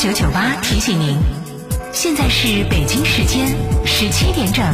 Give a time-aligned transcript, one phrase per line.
[0.00, 1.18] 九九八提醒您，
[1.92, 3.48] 现在是北京时间
[3.84, 4.64] 十七点整。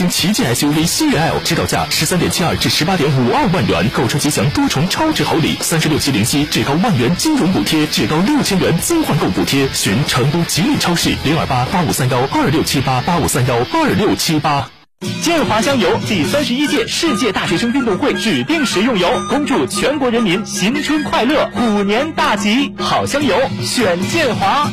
[0.00, 9.68] 新旗舰 SUV 星越 L 指导价十三点七二至十八点五二万元，购车即享多重超值好礼，三十六期零息，至高万元金融补贴，至高六千元增换购补贴。
[9.74, 14.70] 寻成都吉利超市零二八八五三幺二六七八八五三幺二六七八。
[15.20, 22.72] 建华香油第三十一届世界大学生运动会指定食用油，恭祝全国人民新春快乐，虎年大吉！
[22.78, 24.72] 好香油选建华。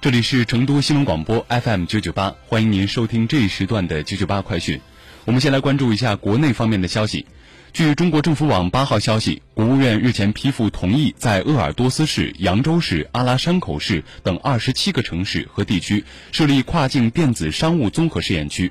[0.00, 4.80] 这里是成都新闻广播 FM 九九八，欢迎您收听这一时段的九九八快讯。
[5.24, 7.26] 我们先来关注一下国内方面的消息。
[7.72, 18.70] 据中国政府网八号消息，国务院日前批复同意，在鄂尔多斯市、扬州市、阿拉山口市等二十七个城市和地区设立跨境电子商务综合试验区。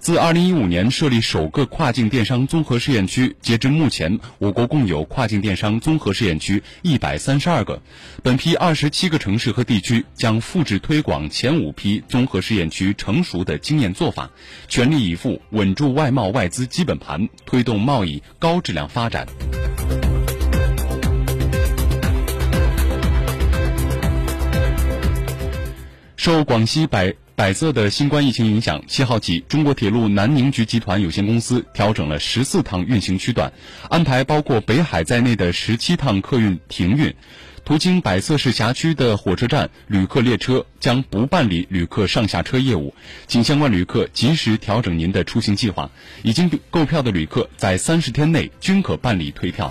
[0.00, 7.80] 自二零一五年设立首个跨境电商综合试验区，截至目前，我国共有跨境电商综合试验区一百三十二个。
[8.24, 14.28] 本批二十七个城市和地区将复制推广前五批综合试验区成熟的经验做法，
[14.66, 19.28] 全力以赴稳住外贸外资基本盘，推动贸易高质量发展。
[26.24, 33.52] 受广西百百色的新冠疫情影响，七号起，中国铁路南宁局集团有限公司调整了十四趟运行区段，
[33.90, 37.14] 安排包括北海在内的十七趟客运停运。
[37.62, 42.94] 途经百色市辖区的火车站，旅客列车将不办理旅客上下车业务，
[43.26, 45.90] 请相关旅客及时调整您的出行计划。
[46.22, 49.70] 已经购票的旅客在三十天内均可办理退票。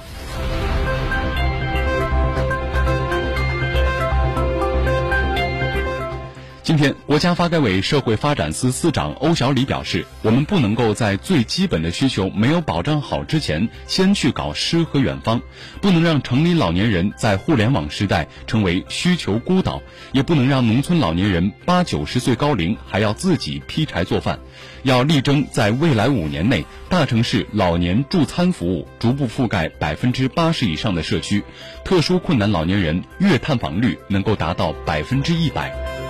[6.64, 15.42] 今天，国家发改委社会发展司司长欧小礼表示，我们不能够在最基本的需求没有保障好之前，先去搞诗和远方，
[15.82, 19.82] 不能让城里老年人在互联网时代成为需求孤岛，
[20.14, 24.40] 也不能让农村老年人八九十岁高龄还要自己劈柴做饭，
[24.84, 31.44] 要力争在未来五年内，大城市老年助餐服务逐步覆盖百分之八十以上的社区，
[31.84, 36.03] 特殊困难老年人月探访率能够达到百分之一百。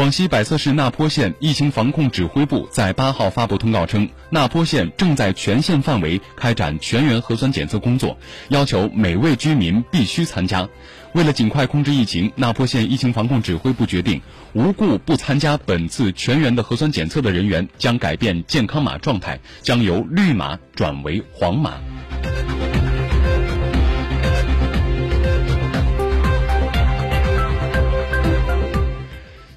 [0.00, 8.16] 广西百色市那坡县疫情防控指挥部在八号发布通告称，那坡县正在全县范围开展全员核酸检测工作，
[8.48, 10.66] 要求每位居民必须参加。
[11.12, 14.22] 为了尽快控制疫情，那坡县疫情防控指挥部决定，
[14.54, 21.74] 无故不参加本次全员的核酸检测的人员将改变健康码状态，将由绿码转为黄码。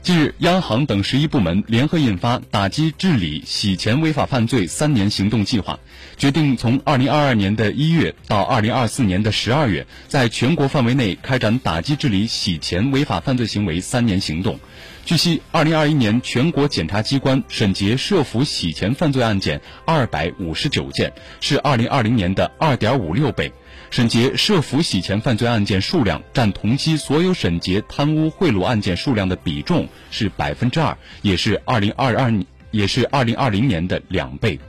[0.03, 5.79] 近日，央行等十一部门联合印发《打击治理洗钱违法犯罪三年行动计划》，
[6.19, 14.59] 决定从二零二二年的一月到二零二四年的十二月，在全国范围内开展打击治理洗钱违法犯罪行为三年行动。
[15.05, 23.53] 据悉，二零二一年全国检察机关审结涉腐洗钱犯罪案件二百五十九件，是二零二零年的二点五六倍。
[23.93, 32.33] 审结涉腐洗钱犯罪案件数量占同期所有审结贪污贿赂案件数量的比重是百分之二，也是二零二二
[32.71, 34.59] 也是二零二零年的两倍。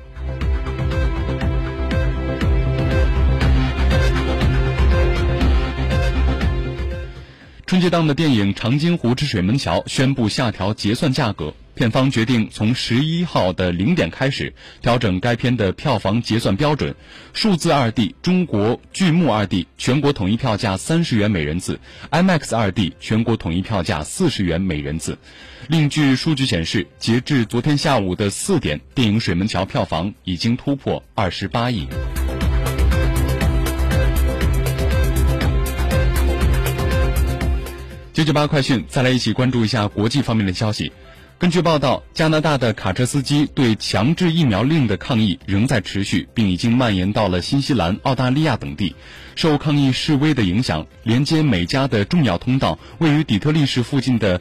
[7.64, 16.94] 春节档的电影《长津湖之水门桥》宣布下调结算价格，片方决定从十一号的零点开始调整该片的票房结算标准，
[17.32, 21.80] 数字二 D 中国剧目二 D 全国统一票价三十元每人次
[22.10, 25.18] ，IMAX 二 D 全国统一票价四十元每人次。
[25.66, 31.88] 另据数据显示，截至昨天下午的四点，电影《水门桥》票房已经突破二十八亿。
[38.12, 40.92] 九九八快讯，再来一起关注一下国际方面的消息。
[41.36, 48.94] 根据报道，加拿大的卡车司机对强制疫苗令的抗议仍在持续，并已经蔓延到了新西兰、澳大利亚等地。
[49.34, 54.40] 受抗议示威的影响，连接美加的重要通道位于底特律市附近的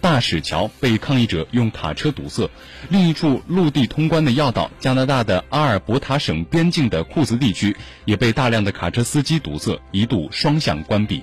[0.00, 2.48] 大使桥被抗议者用卡车堵塞。
[2.88, 11.22] 另一处陆地通关的要道——加拿大的阿尔伯塔省边境的库兹地区，也被大量的卡车司机堵塞，一度双向关闭。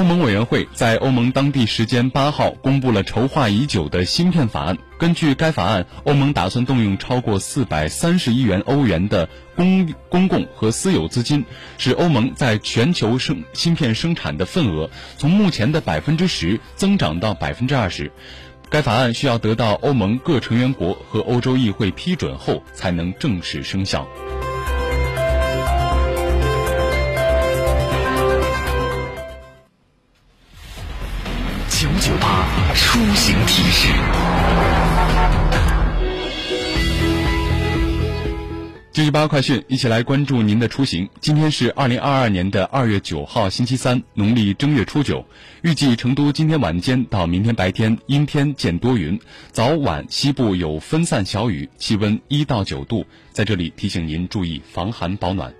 [0.00, 4.78] 欧盟委员会在欧盟当地时间八号公布了筹划已久的芯片法案。
[4.98, 11.44] 根据该法案，欧盟打算动用超过四百三十亿元欧元的公公共和私有资金，
[11.76, 14.88] 使欧盟在全球生芯片生产的份额
[15.18, 18.10] 从目前的百分之十增长到百分之二十。
[18.70, 24.08] 该法案需要得到欧盟各成员国和欧洲议会批准后才能正式生效。
[32.74, 33.92] 出行提示。
[38.92, 41.08] 九九八快讯，一起来关注您的出行。
[41.20, 45.24] 今天是二零二二年的二月九号，星期三，农历正月初九。
[45.62, 49.18] 预计成都今天晚间到明天白天阴天见多云，
[49.52, 53.06] 早晚西部有分散小雨，气温一到九度。
[53.30, 55.59] 在这里提醒您注意防寒保暖。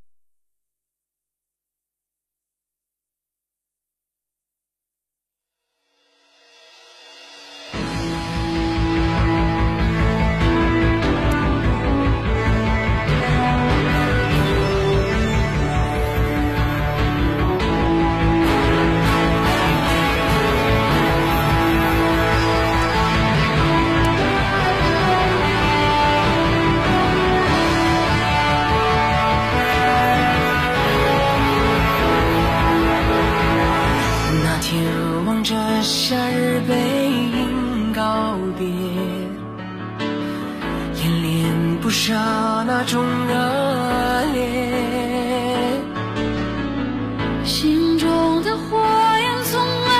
[47.51, 48.07] 心中
[48.43, 48.79] 的火
[49.19, 49.91] 焰从没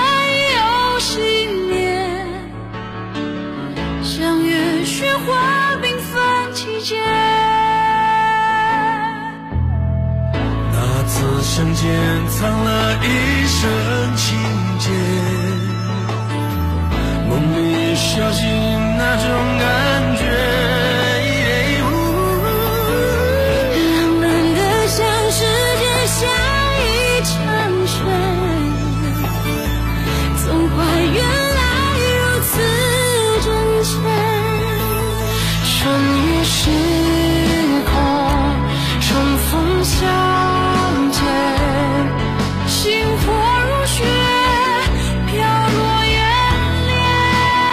[0.56, 0.62] 有
[1.01, 1.19] 熄
[1.68, 1.75] 灭，
[4.01, 6.95] 像月雪花缤纷季节。
[10.71, 11.83] 那次相见
[12.30, 13.06] 藏了一
[13.45, 13.69] 生
[14.15, 14.40] 情
[14.80, 14.90] 结，
[17.28, 18.47] 梦里小心